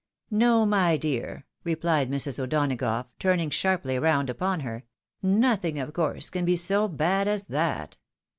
"No, 0.45 0.65
my 0.65 0.97
dear 0.97 1.45
I" 1.47 1.61
replied 1.69 2.09
Mrs. 2.09 2.39
O'Donagough, 2.39 3.05
turning 3.19 3.51
sharply 3.51 3.99
round 3.99 4.31
upon 4.31 4.61
her;" 4.61 4.83
nothing, 5.21 5.77
of 5.77 5.93
course, 5.93 6.31
can 6.31 6.43
be 6.43 6.55
so 6.55 6.87
bad 6.87 7.27
as 7.27 7.43
that. 7.45 7.97